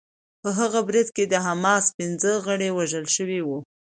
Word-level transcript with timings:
په 0.41 0.49
هغه 0.59 0.79
برید 0.87 1.07
کې 1.15 1.23
د 1.27 1.35
حماس 1.45 1.85
پنځه 1.97 2.31
غړي 2.45 2.69
وژل 2.77 3.05
شوي 3.15 3.39
وو 3.43 3.59